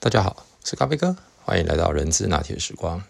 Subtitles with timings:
[0.00, 3.02] 大家好，我是咖啡哥，欢迎来到人资拿铁时光。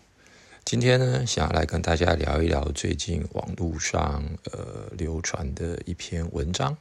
[0.64, 6.78] 今天呢，想要来跟大家聊一聊最近网络上呃流传的一篇文章，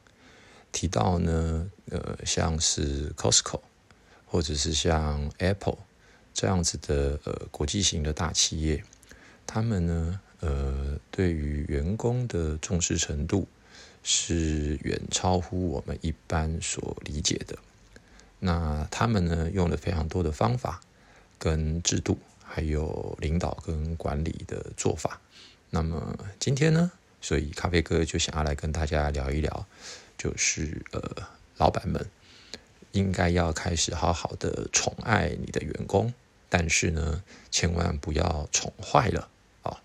[0.72, 3.60] 提到呢，呃，像是 Costco
[4.24, 5.76] 或者是像 Apple
[6.32, 8.82] 这样子的呃国际型的大企业，
[9.46, 13.46] 他们呢，呃，对于员工的重视程度
[14.02, 17.58] 是远超乎我们一般所理解的。
[18.40, 20.80] 那他们呢，用了非常多的方法、
[21.38, 25.20] 跟制度，还有领导跟管理的做法。
[25.70, 29.66] 那么今天呢，所以咖啡哥就想要来跟大家聊一聊，
[30.16, 31.02] 就是呃，
[31.56, 32.06] 老板们
[32.92, 36.14] 应该要开始好好的宠爱你的员工，
[36.48, 39.28] 但是呢，千万不要宠坏了
[39.62, 39.82] 啊。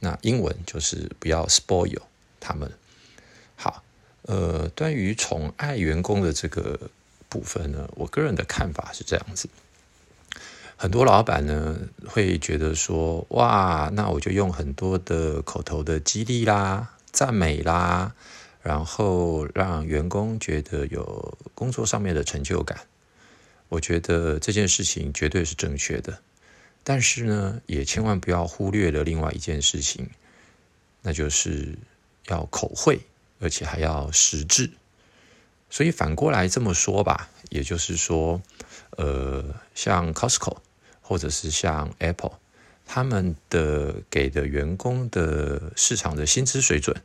[0.00, 2.02] 那英文就是不要 spoil
[2.38, 2.70] 他们。
[3.56, 3.82] 好，
[4.22, 6.90] 呃，关于宠爱员工的这个。
[7.34, 9.48] 部分呢，我个人的看法是这样子：
[10.76, 11.76] 很多老板呢
[12.06, 18.14] 会觉得说，哇，那我就用很多的口头的激励啦、赞美啦，
[18.62, 22.78] 然后让员工觉得有工作上面的成就感。
[23.68, 26.20] 我觉得这件事情绝对是正确的，
[26.84, 30.08] 但是呢，也千万不要忽略了另外一件事情，
[31.02, 31.76] 那就是
[32.28, 33.00] 要口惠，
[33.40, 34.70] 而且还要实质。
[35.74, 38.40] 所以反过来这么说吧，也就是说，
[38.90, 39.44] 呃，
[39.74, 40.58] 像 Costco
[41.00, 42.38] 或者是像 Apple，
[42.86, 46.96] 他们的给的员工的市场的薪资水准，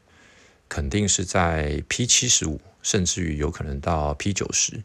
[0.67, 4.84] 肯定是在 P 七十五，甚至于有可能到 P 九十。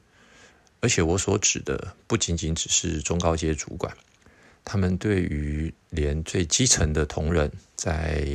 [0.81, 3.95] 而且我所指的不仅仅只是中高阶主管，
[4.65, 8.27] 他们对于连最基层的同仁，在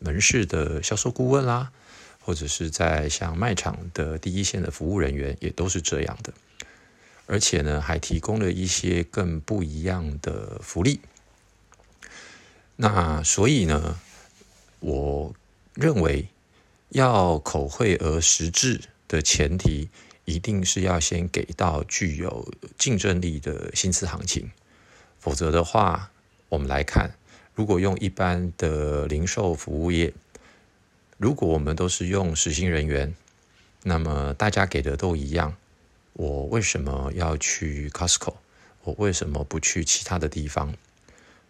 [0.00, 1.70] 门市的销售顾问啦。
[2.26, 6.34] 或者是在像卖场的第一线的服务人员也都是这样的，
[7.26, 10.98] 而且呢，还提供了一些更不一样的福利。
[12.74, 14.00] 那所以呢，
[14.80, 15.32] 我
[15.74, 16.26] 认为
[16.88, 19.88] 要口惠而实质的前提，
[20.24, 24.50] 一定是要先给到具有竞争力的薪资行情，
[25.20, 26.10] 否则的话，
[26.48, 27.14] 我们来看，
[27.54, 30.12] 如果用一般的零售服务业。
[31.18, 33.14] 如果我们都是用实薪人员，
[33.82, 35.56] 那么大家给的都一样，
[36.12, 38.34] 我为什么要去 Costco？
[38.84, 40.74] 我为什么不去其他的地方？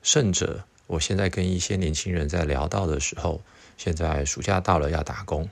[0.04, 3.42] 甚者，我现在跟一些年轻人在聊到的时候，
[3.76, 5.50] 现在暑假到了要打工，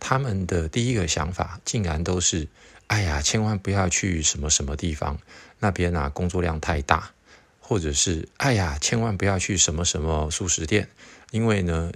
[0.00, 2.48] 他们的第一个想法竟然都是：
[2.88, 5.20] 哎呀，千万不要去什么什么地方，
[5.60, 7.12] 那边啊工作量太大，
[7.60, 10.88] 或者是哎呀，千万不要去什么什么素食店，
[11.30, 11.92] 因为呢。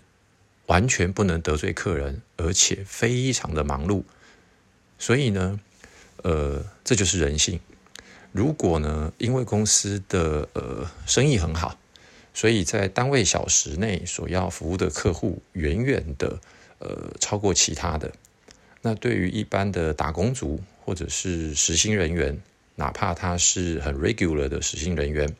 [0.68, 4.04] 完全不能得罪客人，而且非常的忙碌，
[4.98, 5.58] 所以呢，
[6.22, 7.58] 呃，这就是人性。
[8.32, 11.78] 如果呢，因为公司的呃生意很好，
[12.34, 16.38] 所以在单位小时内所要服务的客户远远的
[16.78, 18.12] 呃超过其他的，
[18.82, 22.38] 那对于一般的打工族或者是实薪人员，
[22.76, 25.34] 哪怕他是很 regular 的实薪人员。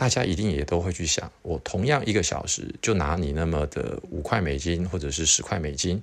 [0.00, 6.02] 大家一定也都会去想，我同样一个小时就拿你那么的五块美金或者是十块美金，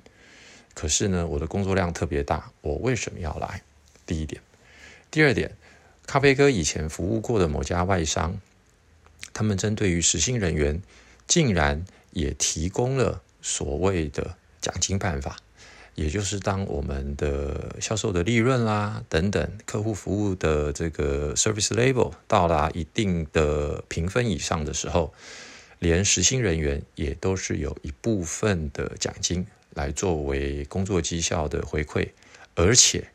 [0.75, 3.59] 可是呢，我的工作量特别大，我为什么要来？
[4.05, 4.39] 第一点，
[5.09, 5.51] 第二点，
[6.05, 8.39] 咖啡哥以前服务过的某家外商，
[9.33, 10.79] 他们针对于实薪人员，
[11.25, 15.37] 竟然也提供了所谓的奖金办法。
[15.97, 25.11] 也就是当我们的销售的利润啦等等，客户服务的这个 service level 到达一定的评分以上的时候，
[25.79, 32.09] 连实薪人员也都是有一部分的奖金来作为工作绩效的回馈，
[32.53, 33.07] 而且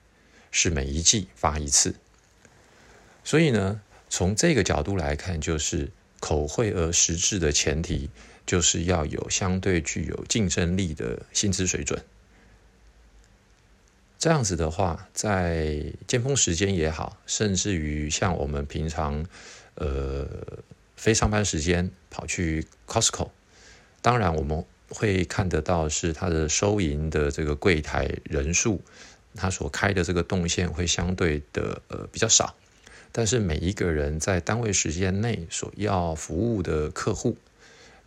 [0.50, 1.94] 是每一季发一次。
[3.22, 8.10] 所以呢，从这个角度来看，就是口惠而实质的前提，
[8.44, 12.02] 就是要有相对具有竞争力的薪资水准。
[14.22, 19.26] 这样子的话，在尖峰时间也好，甚至于像我们平常，
[19.74, 20.24] 呃，
[20.94, 23.30] 非上班时间跑去 Costco，
[24.00, 28.80] 当然我们会看得到是它的收银的这个柜台人数，
[29.34, 32.54] 它所开的这个动线会相对的呃比较少，
[33.10, 37.36] 但是每一个人在单位时间内所要服务的客户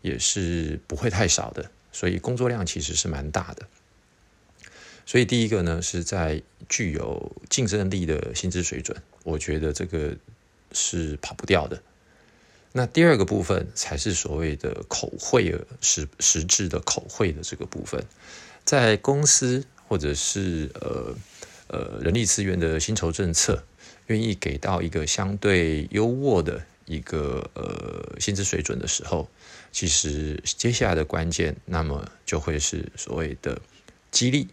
[0.02, 3.68] 也是不会太少的，所以工作量其实是蛮大的。
[5.06, 10.16] 所以第一个呢，是在具有竞争力的薪资水准，我觉得这个
[10.72, 11.82] 是跑不掉的。
[12.72, 18.04] 那第二个部分才是所谓的口惠实实质的口惠的这个部分，
[18.66, 21.16] 在公司或者是呃
[21.68, 23.64] 呃人力资源的薪酬政策
[24.08, 29.30] 愿意给到一个相对优渥的一个呃薪资水准的时候，
[29.72, 33.62] 其实接下来的关键，那么就会是所谓的
[34.12, 34.48] 激励。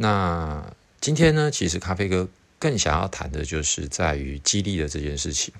[0.00, 2.28] 那今天呢，其实咖啡哥
[2.58, 5.52] 更想要谈的就是在于激励的这件事情。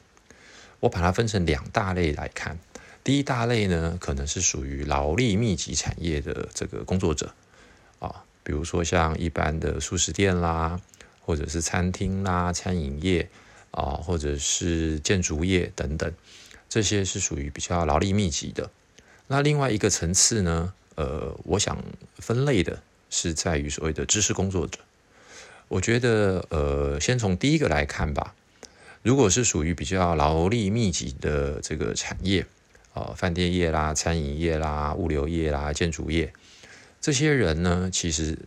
[0.80, 2.58] 我把它分成两大类来看。
[3.02, 7.34] 第一大类呢，可能是属于劳力密集产业的这个工作者
[7.98, 10.80] 啊，比如说像一般的素食店啦。
[11.20, 13.28] 或者是餐厅啦、餐饮业
[13.70, 16.10] 啊，或者是建筑业等等，
[16.70, 18.70] 这些是属于比较劳力密集的。
[19.26, 21.76] 那另外一个层次呢，呃，我想
[22.16, 24.78] 分类的是在于所谓的知识工作者。
[25.68, 28.34] 我觉得，呃，先从第一个来看吧。
[29.02, 32.46] 如果是属于比较劳力密集的这个产业
[32.94, 36.32] 啊，饭店业啦、餐饮业啦、物流业啦、建筑业，
[37.00, 38.38] 这些人呢，其实。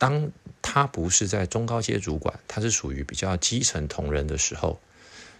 [0.00, 0.30] 当
[0.62, 4.78] 他不是在中高阶主管，他是属于比较基层同仁的时候，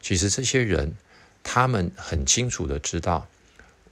[0.03, 0.97] 其实这些人
[1.45, 3.29] 他们很清楚的知道，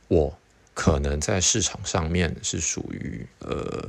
[0.08, 0.36] 我
[0.74, 3.88] 可能在市场上面是属于呃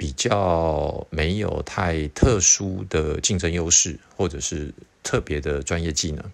[0.00, 6.24] 比较没有太特殊的竞争优势，或者是特别的专业技能，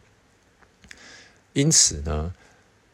[1.53, 2.33] 因此呢，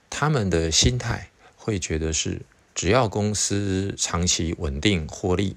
[0.09, 2.41] 他们的心态会觉得是
[2.75, 5.57] 只要公司长期稳定获利。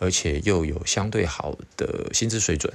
[0.00, 2.72] 而且又有相对好的薪资水准，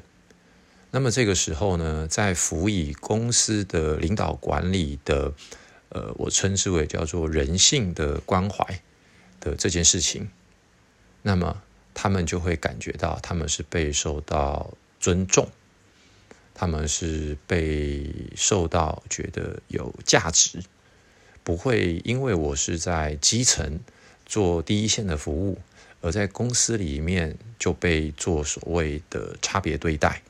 [0.91, 5.33] 那么这个时候呢，在辅以公司的领导管理的，
[5.87, 8.81] 呃，我称之为叫做人性的关怀
[9.39, 10.29] 的这件事情，
[11.21, 11.63] 那么
[11.93, 15.47] 他们就会感觉到他们是被受到尊重，
[16.53, 20.59] 他们是被受到觉得有价值，
[21.43, 23.79] 不会因为我是在基层
[24.25, 25.57] 做第一线的服务。
[26.05, 30.21] 而在公司里面就被做所谓的差别对待，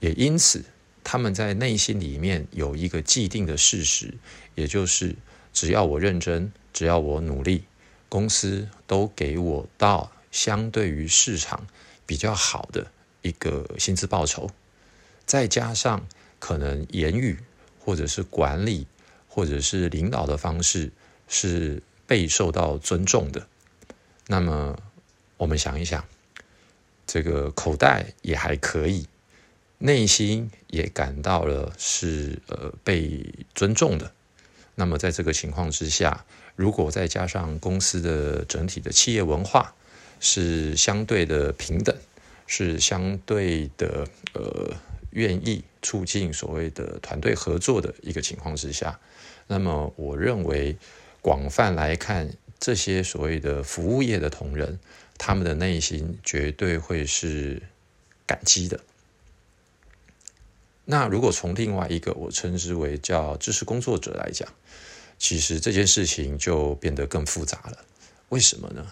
[0.00, 0.62] 也因此
[1.02, 4.12] 他们在内心里面有一个既定的事实，
[4.54, 5.16] 也就是
[5.54, 7.64] 只要我认真，只要我努力，
[8.10, 11.64] 公司都给我到相对于市场
[12.04, 12.90] 比较好的
[13.22, 14.50] 一个薪资报酬，
[15.24, 16.04] 再加上
[16.40, 17.38] 可能言语
[17.78, 18.88] 或者是管理
[19.28, 20.90] 或者是领导的方式
[21.28, 23.46] 是被受到尊重的。
[24.26, 24.76] 那么，
[25.36, 26.04] 我们想一想，
[27.06, 29.06] 这个口袋也还可以，
[29.78, 34.12] 内心也感到了是呃被尊重的。
[34.74, 36.24] 那么，在这个情况之下，
[36.56, 39.72] 如果再加上公司的整体的企业文化
[40.24, 41.96] 是相对的平等，
[42.48, 44.74] 是相对的呃
[45.10, 48.98] 愿意促进所谓的团队合作的一个情况之下，
[49.46, 50.76] 那么我认为
[51.22, 52.34] 广泛来看。
[52.60, 54.78] 这些所谓的服务业的同仁，
[55.18, 57.60] 他们的内心绝对会是
[58.24, 58.80] 感激的。
[60.86, 64.48] 那如果从另外一个我称之为叫知识工作者来讲，
[65.18, 67.84] 其实这件事情就变得更复杂了。
[68.30, 68.90] 为什么呢？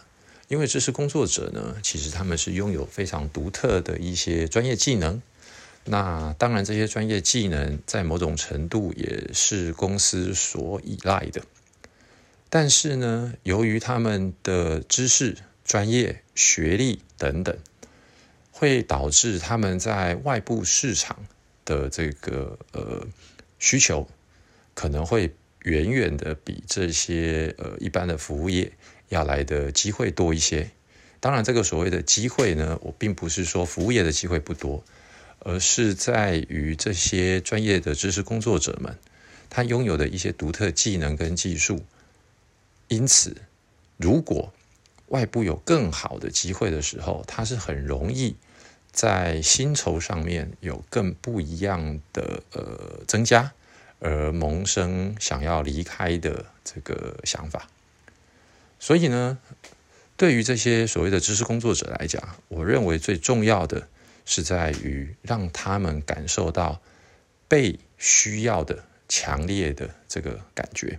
[0.53, 5.23] 因为知识工作者呢，其实他们是拥有非常独特的一些专业技能。
[5.87, 11.41] 那当然，这些专业技能在某种程度也是公司所依赖的。
[12.51, 17.57] 但是呢，由于他们的知识、专业、学历等等，
[18.51, 21.25] 会导致他们在外部市场
[21.65, 23.07] 的这个呃
[23.59, 24.07] 需求，
[24.75, 28.73] 可能会远远的比这些呃一般的服务业
[29.09, 30.71] 要来的机会多一些。
[31.21, 34.83] 当然，这个所谓的机会呢，我并不是说服务业的机会不多，
[35.39, 38.99] 而是在于这些专业的知识工作者们，
[39.49, 41.85] 他拥有的一些独特技能跟技术。
[42.89, 43.37] 因此，
[43.97, 44.53] 如果
[45.07, 48.35] 外部有更好的机会的时候，他是很容易
[48.91, 53.53] 在薪酬上面有更不一样的呃增加，
[54.03, 57.69] 而萌生想要离开的这个想法。
[58.81, 59.39] 所以呢，
[60.17, 63.89] 对于这些所谓的知识工作者来讲，我认为最重要的
[64.25, 66.83] 是在于让他们感受到
[67.47, 70.99] 被需要的强烈的这个感觉。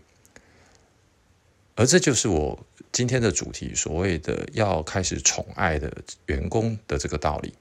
[1.76, 5.92] 而这就是我今天的主题，所谓的要开始宠爱的
[6.28, 7.54] 员工的这个道理。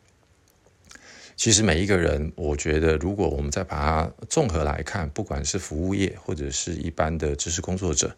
[1.43, 8.17] 其实每一个人，我觉得，如果我们再把它综合来看，不管是服务业或者是一般的知识工作者，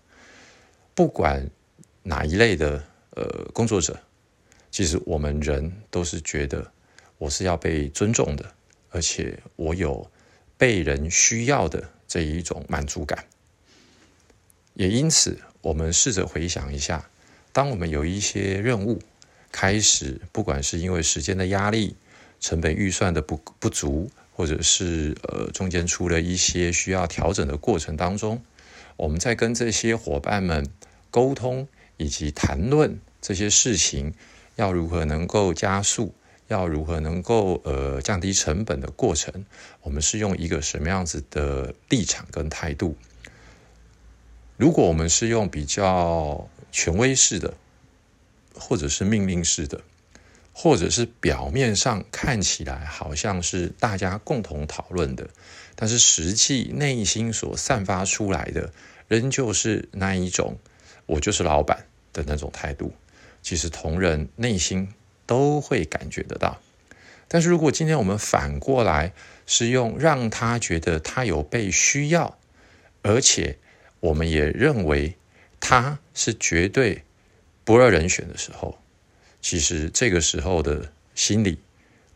[0.95, 1.49] 不管
[2.02, 3.99] 哪一类的呃工作者，
[4.71, 6.71] 其实我们人都是觉得
[7.16, 8.45] 我是要被尊重的，
[8.90, 10.07] 而且我有
[10.59, 13.25] 被人需要的这一种满足感，
[14.75, 15.38] 也因此。
[15.62, 17.09] 我们试着回想一下，
[17.54, 19.00] 当我们有一些任务
[19.50, 21.97] 开始，不管是因为时间的压力，
[22.41, 28.43] 成本预算的不不足，或者是呃中间出了一些需要调整的过程当中，
[28.97, 30.69] 我们在跟这些伙伴们
[31.11, 34.14] 沟通以及谈论这些事情，
[34.57, 36.14] 要如何能够加速，
[36.49, 39.45] 要如何能够呃降低成本的过程，
[39.83, 42.97] 我们是用一个什么样子的立场跟态度？
[44.57, 47.55] 如果我们是用比较权威式的，
[48.55, 49.81] 或者是命令式的。
[50.56, 55.28] 或者是表面上看起来好像是大家共同讨论的，
[55.75, 58.73] 但是实际内心所散发出来的，
[59.08, 60.56] 仍旧是那一种
[61.06, 61.84] “我就是老板”
[62.14, 62.94] 的那种态度。
[63.42, 64.88] 其实同仁内心
[65.26, 66.58] 都会感觉得到。
[67.26, 69.12] 但是如果今天我们反过来
[69.46, 72.38] 是用让他觉得他有被需要，
[73.02, 73.58] 而且
[73.99, 75.16] 我们也认为
[75.58, 77.02] 他是绝对
[77.64, 78.78] 不二人选的时候。
[79.44, 81.58] 其实这个时候的心理，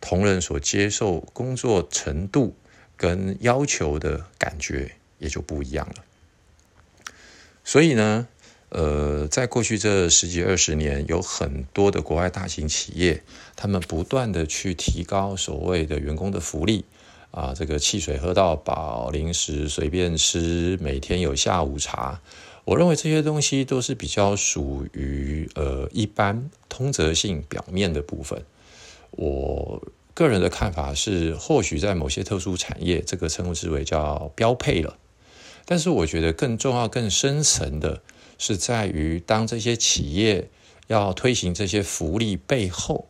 [0.00, 2.56] 同仁所接受工作程度
[2.96, 5.96] 跟要求的感觉也就不一样了。
[7.62, 8.26] 所以呢，
[8.70, 13.22] 呃，在过去这十几二十年，有很多的国外大型企业，
[13.54, 16.86] 他们不断的去提高所谓的员工的福利
[17.30, 22.22] 啊，这个汽水喝到饱，零食随便吃，每天有下午茶。
[22.68, 28.44] 我认为这些东西都是比较属于呃一般通则性表面的部分。
[29.12, 29.82] 我
[30.12, 34.98] 个人的看法是，或许在某些特殊产业，这个称之为叫标配了。
[35.64, 38.02] 但是我觉得更重要、更深层的
[38.36, 40.50] 是在于，当这些企业
[40.88, 43.08] 要推行这些福利背后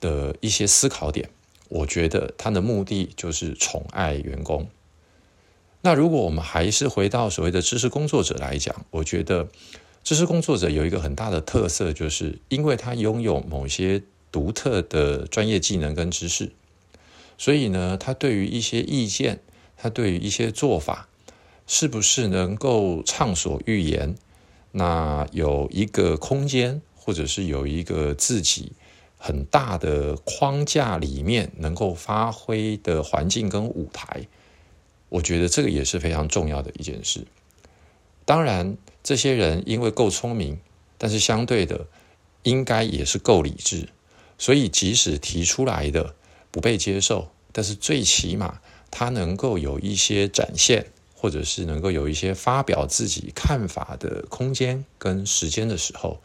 [0.00, 1.30] 的一些思考点，
[1.68, 4.68] 我觉得它的目的就是宠爱员工。
[5.80, 9.48] 那如果我们还是回到所谓的知识工作者来讲，我觉得
[10.02, 16.50] 知识工作者有一个很大的特色，就是因为他拥有某些独特的专业技能跟知识，
[17.38, 19.40] 所以呢，他对于一些意见，
[19.76, 21.08] 他对于一些做法，
[21.66, 24.16] 是不是能够畅所欲言？
[24.72, 28.72] 那有一个空间，或者是有一个自己
[29.16, 34.26] 很大的框架里面能够发挥的环境跟舞台。
[35.08, 37.26] 我觉得这个也是非常重要的一件事。
[38.24, 40.58] 当然，这些人因为够聪明，
[40.98, 41.86] 但是相对的，
[42.42, 43.88] 应该也是够理智。
[44.36, 46.14] 所以，即使提出来的
[46.50, 48.60] 不被接受，但是最起码
[48.90, 56.20] 他能够有一些展现，或者是能够有一些发表自己看法的空间跟时间的时候，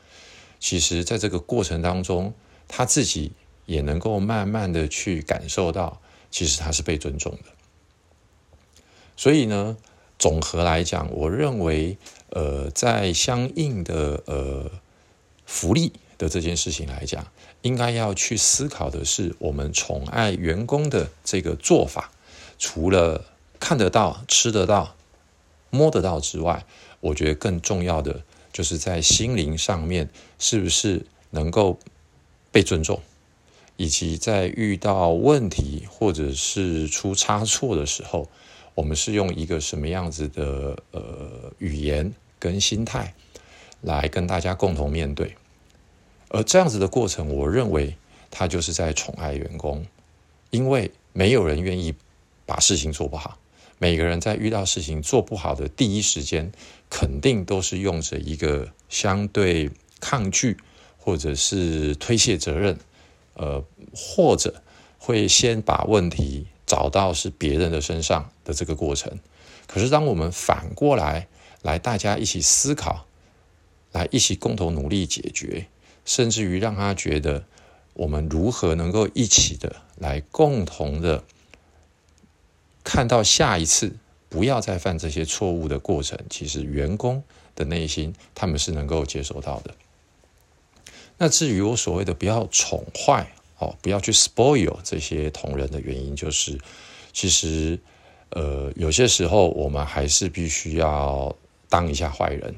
[0.59, 2.33] 其实在这个过程当中，
[2.67, 3.31] 他自己
[3.65, 7.62] 也能够慢慢的去感受到，其实他是被尊重的。
[9.15, 9.77] 所以呢，
[10.17, 11.97] 总和来讲，我认为，
[12.29, 14.71] 呃，在相应的呃
[15.45, 17.27] 福利的这件事情来讲，
[17.61, 22.11] 应该要去思考的是，我们宠爱员工的这个做法，
[22.57, 23.25] 除了
[23.59, 24.95] 看得到、吃得到、
[25.69, 26.65] 摸得到之外，
[26.99, 31.77] 我觉得更重要的就是在心灵上面，是不是能够
[32.51, 33.01] 被尊重，
[33.77, 38.27] 以及在遇到问题或者是出差错的时候。
[38.75, 43.13] 我们是用一个什么样子的呃语言跟心态
[43.81, 45.35] 来跟大家共同面对，
[46.29, 47.95] 而这样子的过程，我认为
[48.31, 49.85] 他就是在宠爱员工，
[50.49, 51.93] 因为没有人愿意
[52.45, 53.37] 把事情做不好，
[53.77, 56.51] 每个人在遇到事情做不好的第一时间，
[56.89, 60.57] 肯定都是用着一个相对抗拒
[60.97, 62.77] 或者是推卸责任，
[63.35, 63.63] 呃，
[63.93, 64.63] 或者
[64.97, 66.47] 会先把问题。
[66.65, 69.19] 找到是别人的身上的这个过程，
[69.67, 71.27] 可是当我们反过来
[71.61, 73.05] 来大家一起思考，
[73.91, 75.67] 来一起共同努力解决，
[76.05, 77.43] 甚至于让他觉得
[77.93, 81.23] 我们如何能够一起的来共同的
[82.83, 83.95] 看到下一次
[84.29, 87.23] 不要再犯这些错误的过程，其实员工
[87.55, 89.75] 的内心他们是能够接受到的。
[91.17, 93.33] 那至于我所谓的不要宠坏。
[93.63, 96.59] 哦，不要去 spoil 这些同仁的原因，就是
[97.13, 97.79] 其实
[98.31, 101.33] 呃，有些时候我们还是必须要
[101.69, 102.53] 当一下坏人，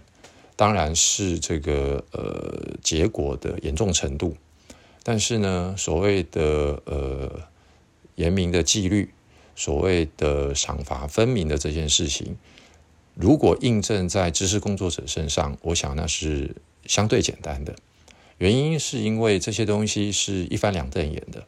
[0.55, 4.35] 当然是这个呃结果的严重程度，
[5.03, 7.39] 但是呢，所谓的呃
[8.15, 9.09] 严明的纪律，
[9.55, 12.35] 所谓的赏罚分明的这件事情，
[13.13, 17.75] 如果印证在知识工作者身上，我想那是相对简单的。
[18.37, 21.47] 原因是因为这些东西是一翻两瞪眼的，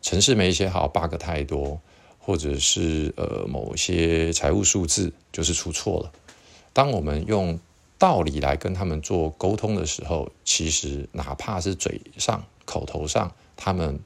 [0.00, 1.80] 程式没写好，bug 太多，
[2.18, 6.12] 或者是呃某些财务数字就是出错了。
[6.72, 7.58] 当我们用
[7.98, 13.98] 道理来跟他们做沟通的时候，其实哪怕是嘴上、口头上，他们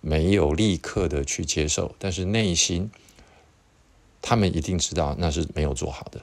[0.00, 2.90] 没有立刻的去接受，但是内心
[4.20, 6.22] 他们一定知道那是没有做好的。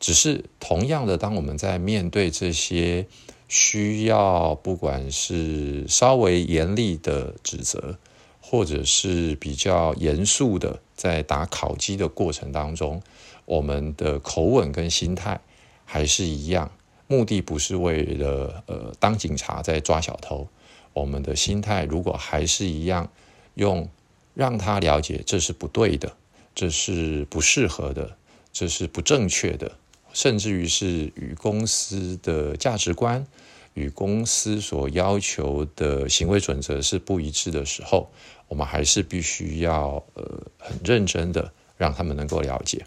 [0.00, 3.06] 只是同样的，当我们在面对这些
[3.48, 7.98] 需要，不管是稍微严厉的指责，
[8.40, 13.02] 或者是比较严肃的在打考鸡的过程当中，
[13.44, 15.40] 我们的口吻跟心态
[15.84, 16.70] 还是一样，
[17.06, 20.48] 目的不是为了呃当警察在抓小偷，
[20.92, 23.10] 我们的心态如果还是一样，
[23.54, 23.88] 用
[24.32, 26.16] 让他了解这是不对的，
[26.54, 28.16] 这是不适合的，
[28.52, 29.70] 这是不正确的。
[30.14, 33.26] 甚至于是与公司的价值观、
[33.74, 38.08] 与公司所要求的行为准则是不一致的时候，
[38.48, 40.24] 我们还是必须要呃
[40.56, 42.86] 很认真的让他们能够了解，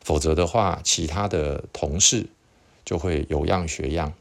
[0.00, 2.26] 否则的话，其他的同事
[2.84, 4.12] 就会有样学样，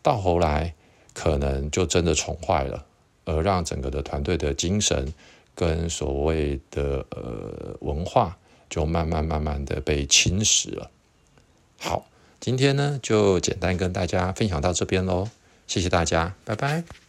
[0.00, 0.72] 到后来
[1.12, 2.86] 可能就真的宠坏了，
[3.24, 5.12] 而让整个的团队的精神
[5.56, 8.38] 跟所谓的呃文化
[8.70, 10.90] 就慢慢慢慢的被侵蚀了。
[11.78, 12.06] 好，
[12.40, 15.28] 今天呢就简单跟大家分享到这边喽，
[15.66, 17.03] 谢谢大家，拜拜。